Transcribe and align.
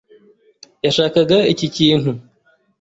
Yashakaga 0.85 1.37
iki 1.53 1.67
kintu. 1.75 2.11